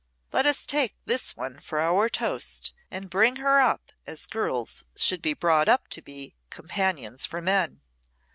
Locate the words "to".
5.89-6.01